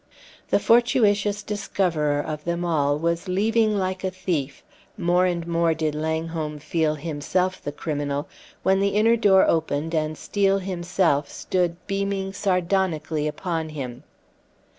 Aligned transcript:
The 0.49 0.57
fortuitous 0.59 1.43
discoverer 1.43 2.21
of 2.21 2.43
them 2.43 2.65
all 2.65 2.97
was 2.97 3.27
leaving 3.27 3.77
like 3.77 4.03
a 4.03 4.09
thief 4.09 4.63
more 4.97 5.27
and 5.27 5.45
more 5.45 5.75
did 5.75 5.93
Langholm 5.93 6.57
feel 6.57 6.95
himself 6.95 7.61
the 7.63 7.71
criminal 7.71 8.27
when 8.63 8.79
the 8.79 8.95
inner 8.97 9.15
door 9.15 9.47
opened 9.47 9.93
and 9.93 10.17
Steel 10.17 10.57
himself 10.57 11.29
stood 11.29 11.75
beaming 11.85 12.33
sardonically 12.33 13.27
upon 13.27 13.69
him. 13.69 14.01